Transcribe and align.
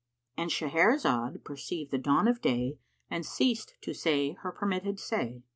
—And 0.35 0.49
Shahrazad 0.49 1.43
perceived 1.43 1.91
the 1.91 1.99
dawn 1.99 2.27
of 2.27 2.41
day 2.41 2.79
and 3.11 3.23
ceased 3.23 3.75
to 3.81 3.93
say 3.93 4.31
her 4.39 4.51
permitted 4.51 4.99
say. 4.99 5.43